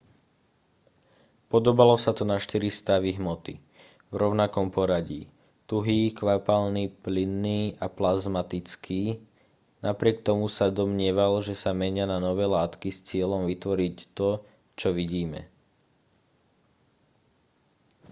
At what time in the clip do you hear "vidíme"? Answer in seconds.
14.99-15.41